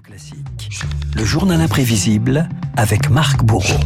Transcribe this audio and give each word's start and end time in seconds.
Classique. 0.00 0.70
Le 1.14 1.24
journal 1.24 1.60
imprévisible 1.60 2.48
avec 2.76 3.10
Marc 3.10 3.42
Bourreau. 3.44 3.80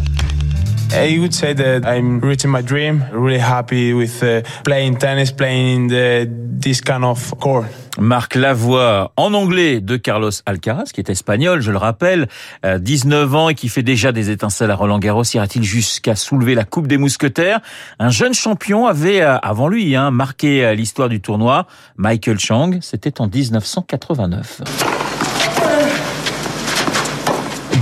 I 0.92 1.18
would 1.18 1.32
say 1.32 1.54
that 1.54 1.80
I'm 1.84 2.20
reaching 2.20 2.50
my 2.50 2.62
dream. 2.62 3.04
Really 3.12 3.40
happy 3.40 3.92
with 3.92 4.22
uh, 4.22 4.42
playing 4.62 4.98
tennis, 4.98 5.32
playing 5.32 5.84
in 5.84 5.88
the, 5.88 6.28
this 6.60 6.80
kind 6.80 7.02
of 7.02 7.34
court. 7.40 7.66
Marc 7.98 8.34
Lavoie, 8.34 9.12
en 9.16 9.34
anglais 9.34 9.80
de 9.80 9.96
Carlos 9.96 10.30
Alcaraz, 10.44 10.90
qui 10.92 11.00
est 11.00 11.10
espagnol, 11.10 11.60
je 11.60 11.72
le 11.72 11.78
rappelle, 11.78 12.28
19 12.62 13.34
ans 13.34 13.48
et 13.48 13.54
qui 13.54 13.68
fait 13.68 13.82
déjà 13.82 14.12
des 14.12 14.30
étincelles 14.30 14.70
à 14.70 14.76
Roland 14.76 14.98
Garros. 14.98 15.24
Ira-t-il 15.24 15.64
jusqu'à 15.64 16.14
soulever 16.14 16.54
la 16.54 16.64
Coupe 16.64 16.86
des 16.86 16.98
Mousquetaires? 16.98 17.60
Un 17.98 18.10
jeune 18.10 18.34
champion 18.34 18.86
avait, 18.86 19.22
euh, 19.22 19.38
avant 19.38 19.68
lui, 19.68 19.96
hein, 19.96 20.10
marqué 20.10 20.64
euh, 20.64 20.74
l'histoire 20.74 21.08
du 21.08 21.20
tournoi, 21.20 21.66
Michael 21.96 22.38
Chang. 22.38 22.78
C'était 22.82 23.20
en 23.20 23.28
1989. 23.28 25.05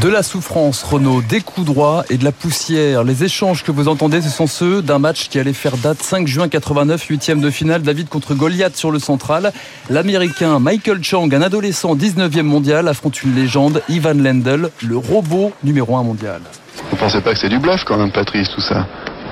De 0.04 0.10
la 0.10 0.22
souffrance, 0.22 0.82
Renault, 0.82 1.22
des 1.22 1.40
coups 1.40 1.66
droits 1.66 2.04
et 2.10 2.18
de 2.18 2.24
la 2.24 2.30
poussière. 2.30 3.04
Les 3.04 3.24
échanges 3.24 3.64
que 3.64 3.70
vous 3.70 3.88
entendez, 3.88 4.20
ce 4.20 4.28
sont 4.28 4.46
ceux 4.46 4.82
d'un 4.82 4.98
match 4.98 5.30
qui 5.30 5.38
allait 5.38 5.54
faire 5.54 5.78
date 5.78 6.02
5 6.02 6.26
juin 6.26 6.46
89, 6.46 7.02
huitième 7.04 7.40
de 7.40 7.48
finale, 7.48 7.80
David 7.80 8.10
contre 8.10 8.34
Goliath 8.34 8.76
sur 8.76 8.90
le 8.90 8.98
central. 8.98 9.50
L'Américain 9.88 10.58
Michael 10.58 11.02
Chang, 11.02 11.30
un 11.32 11.40
adolescent 11.40 11.96
19e 11.96 12.42
mondial, 12.42 12.86
affronte 12.86 13.22
une 13.22 13.34
légende, 13.34 13.80
Ivan 13.88 14.12
Lendl, 14.12 14.68
le 14.86 14.96
robot 14.98 15.52
numéro 15.64 15.96
1 15.96 16.02
mondial. 16.02 16.42
Vous 16.90 16.96
pensez 16.96 17.22
pas 17.22 17.32
que 17.32 17.38
c'est 17.38 17.48
du 17.48 17.58
bluff 17.58 17.84
quand 17.84 17.96
même, 17.96 18.12
Patrice, 18.12 18.50
tout 18.50 18.60
ça? 18.60 18.86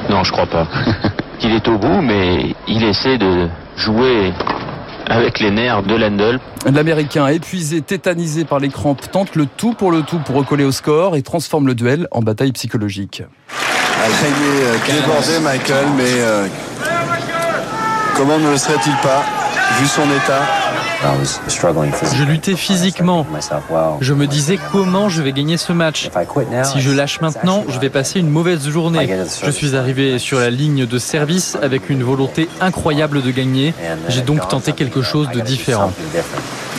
Non, 0.08 0.24
je 0.24 0.32
crois 0.32 0.46
pas. 0.46 0.66
il 1.42 1.52
est 1.52 1.68
au 1.68 1.76
bout, 1.76 2.00
mais 2.00 2.56
il 2.66 2.82
essaie 2.82 3.18
de 3.18 3.46
jouer 3.76 4.32
avec 5.12 5.40
les 5.40 5.50
nerfs 5.50 5.82
de 5.82 5.94
Lendl. 5.94 6.40
L'Américain, 6.72 7.26
épuisé, 7.26 7.82
tétanisé 7.82 8.44
par 8.44 8.60
les 8.60 8.70
crampes, 8.70 9.10
tente 9.10 9.36
le 9.36 9.46
tout 9.46 9.74
pour 9.74 9.90
le 9.90 10.02
tout 10.02 10.18
pour 10.18 10.36
recoller 10.36 10.64
au 10.64 10.72
score 10.72 11.16
et 11.16 11.22
transforme 11.22 11.66
le 11.66 11.74
duel 11.74 12.08
en 12.12 12.22
bataille 12.22 12.52
psychologique. 12.52 13.22
Est 13.22 14.92
débordé, 14.92 15.38
Michael, 15.44 15.86
mais 15.96 16.02
euh, 16.06 16.46
comment 18.16 18.38
ne 18.38 18.50
le 18.50 18.56
serait-il 18.56 18.94
pas, 19.02 19.22
vu 19.80 19.86
son 19.86 20.02
état 20.02 20.42
je 21.02 22.24
luttais 22.24 22.56
physiquement. 22.56 23.26
Je 24.00 24.14
me 24.14 24.26
disais 24.26 24.58
comment 24.70 25.08
je 25.08 25.22
vais 25.22 25.32
gagner 25.32 25.56
ce 25.56 25.72
match. 25.72 26.10
Si 26.64 26.80
je 26.80 26.90
lâche 26.90 27.20
maintenant, 27.20 27.64
je 27.68 27.78
vais 27.78 27.90
passer 27.90 28.20
une 28.20 28.30
mauvaise 28.30 28.68
journée. 28.68 29.08
Je 29.42 29.50
suis 29.50 29.76
arrivé 29.76 30.18
sur 30.18 30.38
la 30.38 30.50
ligne 30.50 30.86
de 30.86 30.98
service 30.98 31.56
avec 31.60 31.90
une 31.90 32.02
volonté 32.02 32.48
incroyable 32.60 33.22
de 33.22 33.30
gagner. 33.30 33.74
J'ai 34.08 34.22
donc 34.22 34.48
tenté 34.48 34.72
quelque 34.72 35.02
chose 35.02 35.28
de 35.30 35.40
différent. 35.40 35.92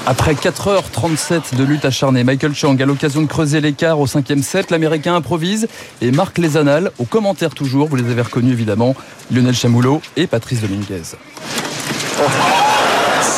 Après 0.06 0.34
4h37 0.34 1.56
de 1.56 1.64
lutte 1.64 1.86
acharnée, 1.86 2.26
Michael 2.26 2.54
Chang 2.54 2.76
a 2.82 2.86
l'occasion 2.86 3.22
de 3.22 3.28
creuser 3.28 3.62
l'écart 3.62 4.00
au 4.02 4.08
cinquième 4.08 4.44
set. 4.44 4.70
L'Américain 4.70 5.16
improvise 5.16 5.68
et 6.02 6.12
marque 6.12 6.40
les 6.40 6.58
annales. 6.58 6.92
Aux 7.00 7.06
commentaires 7.06 7.54
toujours, 7.54 7.88
vous 7.88 7.96
les 7.96 8.12
avez 8.12 8.22
reconnus 8.22 8.52
évidemment, 8.52 8.96
Lionel 9.32 9.56
Chamoulot 9.56 10.02
et 10.18 10.28
Patrice 10.28 10.60
Dominguez. 10.60 11.16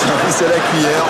Oh 0.05 0.07
service 0.07 0.41
à 0.41 0.49
la 0.55 0.59
cuillère. 0.59 1.05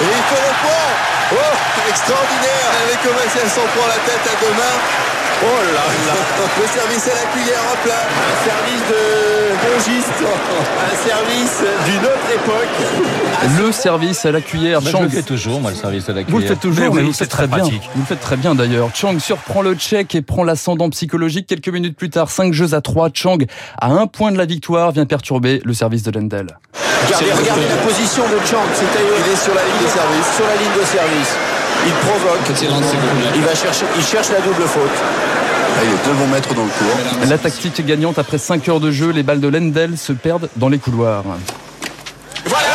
Et 0.00 0.04
il 0.04 0.22
fait 0.28 0.42
le 0.48 0.54
point 0.62 0.86
Oh, 1.32 1.88
extraordinaire 1.88 2.68
Avec 2.84 3.02
Kovacic 3.02 3.50
s'en 3.50 3.66
prend 3.74 3.88
la 3.88 3.98
tête 4.04 4.20
à 4.22 4.40
deux 4.40 4.52
mains. 4.52 4.78
Oh 5.42 5.46
là 5.66 5.72
là 5.72 6.14
Le 6.60 6.66
service 6.66 7.08
à 7.08 7.14
la 7.14 7.30
cuillère, 7.32 7.60
hop 7.72 7.86
là 7.86 8.00
Un 8.22 8.36
service 8.48 8.82
de 8.88 9.02
bongiste 9.66 10.22
Un 10.80 11.08
service 11.08 11.62
d'une 11.84 12.04
autre 12.04 12.30
époque 12.34 13.58
Le 13.58 13.72
service 13.72 14.24
à 14.24 14.32
la 14.32 14.40
cuillère, 14.40 14.80
Chang... 14.82 14.98
Je 15.00 15.04
le 15.04 15.08
fais 15.10 15.22
toujours, 15.22 15.60
moi, 15.60 15.72
le 15.72 15.76
service 15.76 16.08
à 16.08 16.12
la 16.12 16.22
cuillère. 16.22 16.30
Vous 16.30 16.38
le 16.40 16.46
faites 16.46 16.60
toujours, 16.60 16.94
mais, 16.94 17.00
mais 17.00 17.02
vous 17.02 17.08
le 17.08 17.12
faites 17.12 17.28
très 17.28 17.46
bien. 17.46 17.58
Pratique. 17.58 17.82
Vous 17.94 18.00
le 18.00 18.06
faites 18.06 18.20
très 18.20 18.36
bien 18.36 18.54
d'ailleurs. 18.54 18.90
Chang 18.94 19.18
surprend 19.18 19.62
le 19.62 19.74
tchèque 19.74 20.14
et 20.14 20.22
prend 20.22 20.44
l'ascendant 20.44 20.88
psychologique. 20.90 21.46
Quelques 21.46 21.68
minutes 21.68 21.96
plus 21.96 22.10
tard, 22.10 22.30
5 22.30 22.52
jeux 22.52 22.74
à 22.74 22.80
3. 22.80 23.10
Chang, 23.12 23.38
à 23.78 23.88
un 23.88 24.06
point 24.06 24.32
de 24.32 24.38
la 24.38 24.46
victoire, 24.46 24.92
vient 24.92 25.06
perturber 25.06 25.60
le 25.64 25.74
service 25.74 26.02
de 26.02 26.12
Lendl. 26.12 26.46
Regardez, 27.06 27.32
regardez 27.32 27.68
la 27.68 27.76
position 27.76 28.24
de 28.24 28.44
Chang. 28.44 28.66
Il 28.82 29.32
est 29.32 29.36
sur 29.36 29.54
la 29.54 29.62
ligne 29.62 29.82
de 29.82 29.88
service. 29.88 30.26
Sur 30.34 30.46
la 30.46 30.56
ligne 30.56 30.80
de 30.80 30.84
service. 30.84 31.36
Il 31.86 31.92
provoque. 31.92 32.40
Il 33.34 33.42
va 33.42 33.54
chercher. 33.54 33.86
Il 33.96 34.04
cherche 34.04 34.30
la 34.30 34.40
double 34.40 34.66
faute. 34.66 34.90
Ah, 35.78 35.82
il 35.84 35.90
est 35.90 36.04
deux 36.04 36.14
bons 36.14 36.26
mètres 36.26 36.52
dans 36.54 36.64
le 36.64 36.70
cours. 36.70 37.28
La 37.28 37.38
tactique 37.38 37.84
gagnante 37.86 38.18
après 38.18 38.38
5 38.38 38.68
heures 38.68 38.80
de 38.80 38.90
jeu, 38.90 39.10
les 39.10 39.22
balles 39.22 39.40
de 39.40 39.48
Lendl 39.48 39.96
se 39.96 40.12
perdent 40.12 40.48
dans 40.56 40.68
les 40.68 40.78
couloirs. 40.78 41.22
Voilà 42.44 42.66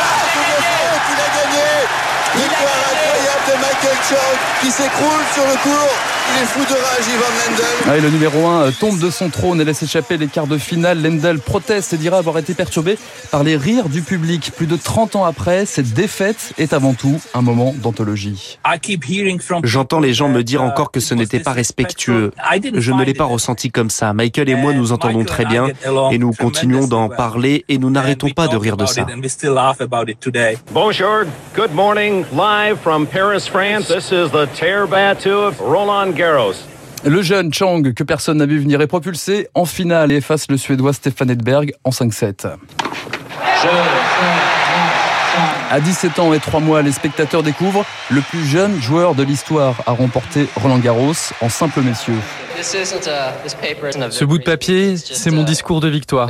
Il 1.10 1.20
a 1.20 1.28
gagné 1.36 1.66
Victoire 2.34 2.72
incroyable 2.90 3.44
de 3.48 3.52
Michael 3.60 3.98
Chang 4.08 4.38
qui 4.62 4.70
s'écroule 4.70 5.24
sur 5.34 5.44
le 5.44 5.62
cours. 5.62 6.11
Il 6.28 6.42
est 6.42 6.46
fou 6.46 6.60
de 6.60 6.78
rage, 6.78 7.06
Ivan 7.14 7.26
Lendl. 7.50 7.62
Ah, 7.88 7.96
le 7.98 8.10
numéro 8.10 8.46
1 8.46 8.72
tombe 8.72 8.98
de 8.98 9.10
son 9.10 9.28
trône 9.28 9.60
et 9.60 9.64
laisse 9.64 9.82
échapper 9.82 10.16
les 10.16 10.28
quarts 10.28 10.46
de 10.46 10.58
finale. 10.58 11.02
Lendl 11.02 11.38
proteste 11.40 11.92
et 11.92 11.96
dira 11.96 12.18
avoir 12.18 12.38
été 12.38 12.54
perturbé 12.54 12.96
par 13.30 13.42
les 13.42 13.56
rires 13.56 13.88
du 13.88 14.02
public. 14.02 14.52
Plus 14.56 14.66
de 14.66 14.76
30 14.76 15.16
ans 15.16 15.24
après, 15.24 15.66
cette 15.66 15.92
défaite 15.92 16.52
est 16.58 16.72
avant 16.72 16.94
tout 16.94 17.20
un 17.34 17.42
moment 17.42 17.74
d'anthologie. 17.76 18.58
J'entends 19.64 20.00
les 20.00 20.14
gens 20.14 20.28
me 20.28 20.42
dire 20.42 20.62
encore 20.62 20.90
que 20.90 21.00
ce 21.00 21.14
n'était 21.14 21.40
pas 21.40 21.52
respectueux. 21.52 22.30
Je 22.74 22.92
ne 22.92 23.04
l'ai 23.04 23.14
pas 23.14 23.24
ressenti 23.24 23.70
comme 23.70 23.90
ça. 23.90 24.12
Michael 24.12 24.48
et 24.48 24.54
moi 24.54 24.72
nous 24.72 24.92
entendons 24.92 25.24
très 25.24 25.44
bien 25.44 25.68
et 26.10 26.18
nous 26.18 26.32
continuons 26.32 26.86
d'en 26.86 27.08
parler 27.08 27.64
et 27.68 27.78
nous 27.78 27.90
n'arrêtons 27.90 28.30
pas 28.30 28.48
de 28.48 28.56
rire 28.56 28.76
de 28.76 28.86
ça. 28.86 29.06
Bonjour, 30.72 31.24
good 31.54 31.72
morning, 31.74 32.24
live 32.32 32.76
from 32.82 33.06
Paris, 33.06 33.48
France. 33.50 33.88
This 33.88 34.12
is 34.12 34.30
the 34.30 34.46
Terre 34.54 34.86
battue 34.86 35.30
of 35.30 35.60
Roland 35.60 36.11
Garros. 36.12 36.54
Le 37.04 37.20
jeune 37.22 37.52
Chang, 37.52 37.82
que 37.94 38.04
personne 38.04 38.38
n'a 38.38 38.46
vu 38.46 38.60
venir, 38.60 38.80
est 38.80 38.86
propulsé 38.86 39.48
en 39.54 39.64
finale 39.64 40.12
et 40.12 40.16
efface 40.16 40.46
le 40.48 40.56
Suédois 40.56 40.92
Stefan 40.92 41.30
Edberg 41.30 41.72
en 41.84 41.90
5-7. 41.90 42.46
À 45.70 45.80
17 45.80 46.18
ans 46.18 46.32
et 46.32 46.38
3 46.38 46.60
mois, 46.60 46.82
les 46.82 46.92
spectateurs 46.92 47.42
découvrent 47.42 47.84
le 48.10 48.20
plus 48.20 48.44
jeune 48.44 48.80
joueur 48.80 49.14
de 49.14 49.22
l'histoire 49.22 49.82
à 49.86 49.92
remporter 49.92 50.46
Roland 50.56 50.78
Garros 50.78 51.14
en 51.40 51.48
simple 51.48 51.80
messieurs. 51.80 52.20
Ce 52.60 54.24
bout 54.24 54.38
de 54.38 54.44
papier, 54.44 54.96
c'est 54.96 55.30
mon 55.30 55.42
discours 55.42 55.80
de 55.80 55.88
victoire. 55.88 56.28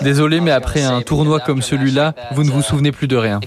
Désolé, 0.00 0.40
mais 0.40 0.52
après 0.52 0.82
un 0.82 1.02
tournoi 1.02 1.40
comme 1.40 1.60
celui-là, 1.60 2.14
vous 2.32 2.44
ne 2.44 2.50
vous 2.50 2.62
souvenez 2.62 2.92
plus 2.92 3.08
de 3.08 3.16
rien. 3.16 3.40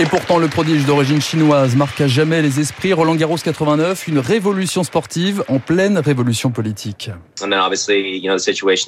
Et 0.00 0.06
pourtant, 0.06 0.38
le 0.38 0.46
prodige 0.46 0.86
d'origine 0.86 1.20
chinoise 1.20 1.74
marque 1.74 2.00
à 2.00 2.06
jamais 2.06 2.40
les 2.40 2.60
esprits. 2.60 2.92
Roland 2.92 3.16
Garros 3.16 3.36
89, 3.36 4.06
une 4.06 4.20
révolution 4.20 4.84
sportive 4.84 5.42
en 5.48 5.58
pleine 5.58 5.98
révolution 5.98 6.50
politique. 6.50 7.10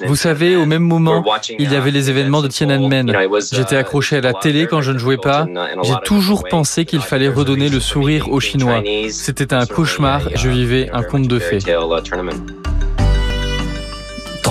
Vous 0.07 0.15
savez, 0.15 0.55
au 0.55 0.65
même 0.65 0.83
moment, 0.83 1.23
il 1.59 1.71
y 1.71 1.75
avait 1.75 1.91
les 1.91 2.09
événements 2.09 2.41
de 2.41 2.47
Tiananmen. 2.47 3.13
J'étais 3.51 3.75
accroché 3.75 4.17
à 4.17 4.21
la 4.21 4.33
télé 4.33 4.67
quand 4.67 4.81
je 4.81 4.91
ne 4.91 4.97
jouais 4.97 5.17
pas. 5.17 5.47
J'ai 5.83 5.95
toujours 6.05 6.45
pensé 6.45 6.85
qu'il 6.85 7.01
fallait 7.01 7.27
redonner 7.29 7.67
le 7.67 7.81
sourire 7.81 8.31
aux 8.31 8.39
Chinois. 8.39 8.81
C'était 9.09 9.53
un 9.53 9.65
cauchemar. 9.65 10.29
Je 10.35 10.47
vivais 10.47 10.89
un 10.93 11.03
conte 11.03 11.27
de 11.27 11.39
fées. 11.39 11.59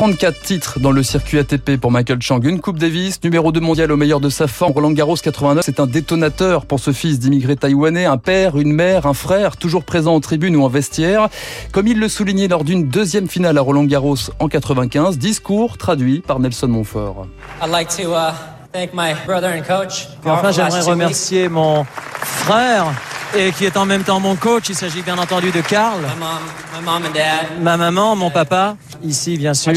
34 0.00 0.40
titres 0.40 0.80
dans 0.80 0.92
le 0.92 1.02
circuit 1.02 1.38
ATP 1.38 1.76
pour 1.76 1.90
Michael 1.90 2.22
Chang. 2.22 2.40
Une 2.42 2.62
Coupe 2.62 2.78
Davis, 2.78 3.22
numéro 3.22 3.52
2 3.52 3.60
mondial 3.60 3.92
au 3.92 3.98
meilleur 3.98 4.18
de 4.18 4.30
sa 4.30 4.46
forme. 4.46 4.72
Roland 4.72 4.92
Garros 4.92 5.14
89, 5.14 5.62
c'est 5.62 5.78
un 5.78 5.86
détonateur 5.86 6.64
pour 6.64 6.80
ce 6.80 6.90
fils 6.90 7.18
d'immigrés 7.18 7.56
taïwanais, 7.56 8.06
un 8.06 8.16
père, 8.16 8.56
une 8.56 8.72
mère, 8.72 9.04
un 9.04 9.12
frère, 9.12 9.58
toujours 9.58 9.84
présent 9.84 10.14
en 10.14 10.20
tribune 10.20 10.56
ou 10.56 10.64
en 10.64 10.68
vestiaire. 10.68 11.28
Comme 11.70 11.86
il 11.86 12.00
le 12.00 12.08
soulignait 12.08 12.48
lors 12.48 12.64
d'une 12.64 12.88
deuxième 12.88 13.28
finale 13.28 13.58
à 13.58 13.60
Roland 13.60 13.84
Garros 13.84 14.16
en 14.38 14.48
95, 14.48 15.18
discours 15.18 15.76
traduit 15.76 16.20
par 16.20 16.40
Nelson 16.40 16.68
Montfort. 16.68 17.26
Enfin, 20.24 20.50
j'aimerais 20.50 20.80
remercier 20.80 21.50
mon 21.50 21.84
frère 22.22 22.86
et 23.36 23.52
qui 23.52 23.64
est 23.64 23.76
en 23.76 23.86
même 23.86 24.02
temps 24.02 24.20
mon 24.20 24.36
coach. 24.36 24.68
Il 24.68 24.74
s'agit 24.74 25.02
bien 25.02 25.18
entendu 25.18 25.50
de 25.50 25.60
Karl, 25.60 26.00
ma 27.60 27.76
maman, 27.76 28.16
mon 28.16 28.30
papa, 28.30 28.76
ici 29.04 29.36
bien 29.36 29.54
sûr. 29.54 29.72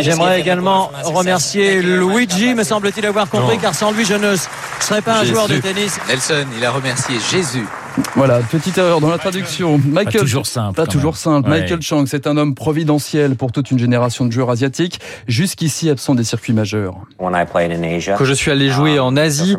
J'aimerais 0.00 0.40
également 0.40 0.90
remercier 1.04 1.82
Luigi, 1.82 2.54
me 2.54 2.64
semble-t-il 2.64 3.06
avoir 3.06 3.28
compris, 3.28 3.58
car 3.58 3.74
sans 3.74 3.90
lui 3.92 4.04
je 4.04 4.14
ne 4.14 4.34
serais 4.80 5.02
pas 5.02 5.20
un 5.20 5.24
joueur 5.24 5.48
de 5.48 5.58
tennis. 5.58 5.98
Nelson, 6.08 6.46
il 6.56 6.64
a 6.64 6.70
remercié 6.70 7.16
Jésus. 7.30 7.66
Voilà, 8.14 8.40
petite 8.40 8.78
erreur 8.78 9.00
dans 9.00 9.10
la 9.10 9.18
traduction. 9.18 9.78
Michael, 9.78 10.12
pas 10.12 10.20
toujours 10.20 10.46
simple. 10.46 10.76
Pas 10.76 10.86
toujours 10.86 11.16
simple. 11.16 11.50
Ouais. 11.50 11.60
Michael 11.60 11.82
Chang, 11.82 12.04
c'est 12.06 12.26
un 12.26 12.36
homme 12.36 12.54
providentiel 12.54 13.34
pour 13.36 13.52
toute 13.52 13.70
une 13.70 13.78
génération 13.78 14.24
de 14.26 14.32
joueurs 14.32 14.50
asiatiques, 14.50 15.00
jusqu'ici 15.26 15.90
absent 15.90 16.14
des 16.14 16.24
circuits 16.24 16.52
majeurs. 16.52 16.94
Quand 17.18 18.24
je 18.24 18.34
suis 18.34 18.50
allé 18.50 18.70
jouer 18.70 18.98
en 18.98 19.16
Asie, 19.16 19.56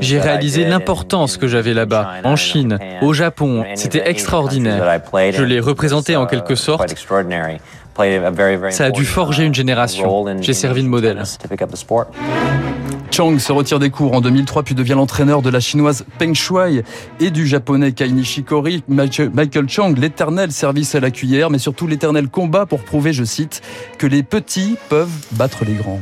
j'ai 0.00 0.20
réalisé 0.20 0.64
l'importance 0.64 1.36
que 1.36 1.48
j'avais 1.48 1.74
là-bas, 1.74 2.14
en 2.24 2.36
Chine, 2.36 2.78
au 3.02 3.12
Japon. 3.12 3.64
C'était 3.74 4.08
extraordinaire. 4.08 5.00
Je 5.32 5.42
l'ai 5.42 5.60
représenté 5.60 6.16
en 6.16 6.26
quelque 6.26 6.54
sorte. 6.54 6.94
Ça 8.70 8.84
a 8.84 8.90
dû 8.90 9.04
forger 9.04 9.44
une 9.44 9.54
génération. 9.54 10.24
J'ai 10.40 10.54
servi 10.54 10.82
de 10.82 10.88
modèle. 10.88 11.22
Chang 13.10 13.38
se 13.38 13.52
retire 13.52 13.78
des 13.78 13.90
cours 13.90 14.14
en 14.14 14.20
2003 14.20 14.62
puis 14.62 14.74
devient 14.74 14.92
l'entraîneur 14.92 15.42
de 15.42 15.50
la 15.50 15.60
chinoise 15.60 16.04
Peng 16.18 16.34
Shuai 16.34 16.84
et 17.18 17.30
du 17.30 17.46
japonais 17.46 17.92
Kai 17.92 18.08
Nishikori. 18.08 18.84
Michael 18.88 19.68
Chang, 19.68 19.94
l'éternel 19.96 20.52
service 20.52 20.94
à 20.94 21.00
la 21.00 21.10
cuillère, 21.10 21.50
mais 21.50 21.58
surtout 21.58 21.86
l'éternel 21.86 22.28
combat 22.28 22.66
pour 22.66 22.80
prouver, 22.80 23.12
je 23.12 23.24
cite, 23.24 23.62
que 23.98 24.06
les 24.06 24.22
petits 24.22 24.76
peuvent 24.88 25.10
battre 25.32 25.64
les 25.64 25.74
grands. 25.74 26.00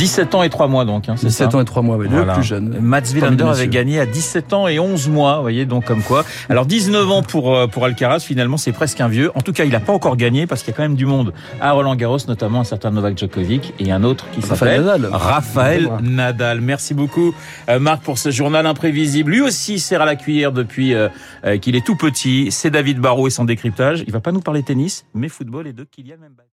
17 0.00 0.34
ans 0.34 0.42
et 0.42 0.48
3 0.48 0.66
mois 0.68 0.86
donc. 0.86 1.08
Hein, 1.10 1.14
17 1.14 1.54
ans 1.54 1.60
et 1.60 1.64
3 1.66 1.82
mois, 1.82 1.96
oui, 1.96 2.08
le 2.08 2.32
plus 2.32 2.42
jeune. 2.42 2.78
Mats 2.80 3.02
Wilander 3.12 3.44
avait 3.44 3.68
gagné 3.68 4.00
à 4.00 4.06
17 4.06 4.54
ans 4.54 4.66
et 4.66 4.78
11 4.78 5.10
mois, 5.10 5.36
vous 5.36 5.42
voyez, 5.42 5.66
donc 5.66 5.84
comme 5.84 6.02
quoi. 6.02 6.24
Alors 6.48 6.64
19 6.64 7.10
ans 7.10 7.22
pour, 7.22 7.54
euh, 7.54 7.66
pour 7.66 7.84
Alcaraz, 7.84 8.20
finalement 8.20 8.56
c'est 8.56 8.72
presque 8.72 9.00
un 9.02 9.08
vieux. 9.08 9.30
En 9.34 9.42
tout 9.42 9.52
cas, 9.52 9.64
il 9.64 9.72
n'a 9.72 9.80
pas 9.80 9.92
encore 9.92 10.16
gagné 10.16 10.46
parce 10.46 10.62
qu'il 10.62 10.72
y 10.72 10.74
a 10.74 10.76
quand 10.76 10.84
même 10.84 10.96
du 10.96 11.04
monde 11.04 11.34
à 11.60 11.72
Roland 11.72 11.94
Garros, 11.96 12.18
notamment 12.28 12.60
un 12.60 12.64
certain 12.64 12.90
Novak 12.90 13.18
Djokovic 13.18 13.74
et 13.78 13.92
un 13.92 14.02
autre 14.02 14.26
qui 14.32 14.40
s'appelle 14.40 14.90
Raphaël 15.12 15.90
Nadal. 16.02 16.62
Merci 16.62 16.94
beaucoup 16.94 17.34
euh, 17.68 17.78
Marc 17.78 18.02
pour 18.02 18.16
ce 18.16 18.30
journal 18.30 18.64
imprévisible. 18.64 19.32
Lui 19.32 19.42
aussi 19.42 19.78
sert 19.78 20.00
à 20.00 20.06
la 20.06 20.16
cuillère 20.16 20.52
depuis 20.52 20.94
euh, 20.94 21.08
qu'il 21.60 21.76
est 21.76 21.84
tout 21.84 21.96
petit. 21.96 22.50
C'est 22.50 22.70
David 22.70 23.00
Barrault 23.00 23.26
et 23.26 23.30
son 23.30 23.44
décryptage. 23.44 24.02
Il 24.06 24.12
va 24.12 24.20
pas 24.20 24.32
nous 24.32 24.40
parler 24.40 24.62
tennis, 24.62 25.04
mais 25.12 25.28
football 25.28 25.66
et 25.66 25.72
de 25.72 25.84
Kylian 25.84 26.16
Mbappé. 26.16 26.48